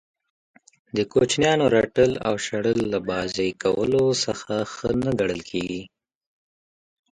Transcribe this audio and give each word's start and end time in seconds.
د 0.95 0.97
کوچنیانو 1.13 1.65
رټل 1.75 2.11
او 2.27 2.33
شړل 2.45 2.79
له 2.93 2.99
بازئ 3.09 3.49
کولو 3.63 4.05
څخه 4.25 4.53
ښه 4.73 4.89
نه 5.03 5.11
ګڼل 5.19 5.41
کیږي. 5.51 5.83